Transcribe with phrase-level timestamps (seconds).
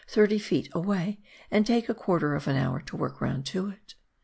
[0.07, 1.19] 63 rata 30 feet away
[1.51, 3.93] and take a quarter of an hour to work round to it.